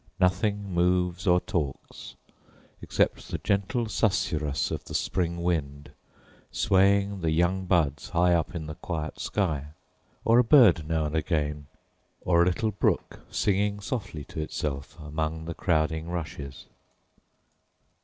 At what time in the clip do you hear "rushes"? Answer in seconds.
16.09-16.65